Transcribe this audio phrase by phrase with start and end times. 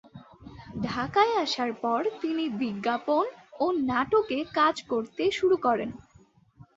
[0.85, 3.25] ঢাকায় আসার পর তিনি বিজ্ঞাপন
[3.59, 5.89] ও নাটকে কাজ করতে শুরু করেন।